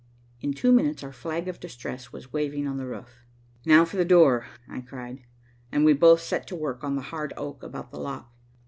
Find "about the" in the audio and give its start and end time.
7.61-7.99